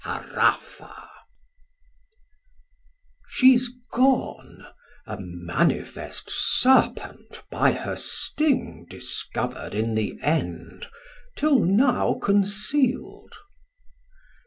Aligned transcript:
Chor: 0.03 0.89
She's 3.27 3.69
gone, 3.91 4.65
a 5.05 5.17
manifest 5.19 6.23
Serpent 6.27 7.43
by 7.51 7.73
her 7.73 7.95
sting 7.95 8.87
Discover'd 8.89 9.75
in 9.75 9.93
the 9.93 10.17
end, 10.23 10.87
till 11.37 11.59
now 11.59 12.15
conceal'd. 12.19 13.33